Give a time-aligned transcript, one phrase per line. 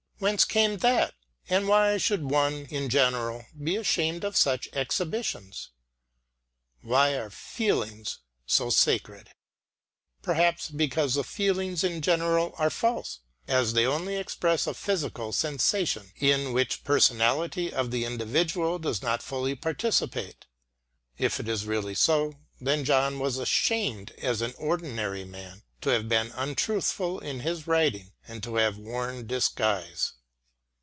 [0.21, 1.15] Whence came that?
[1.49, 5.71] And why should one in general be ashamed of such exhibitions?
[6.83, 9.31] Why are the feelings so sacred?
[10.21, 16.11] Perhaps because the feelings in general are false, as they only express a physical sensation,
[16.19, 20.45] in which personality of the individual does not fully participate.
[21.17, 26.07] If it is really so, then John was ashamed as an ordinary man, to have
[26.07, 30.13] been untruthful in his writing and to have worn disguise.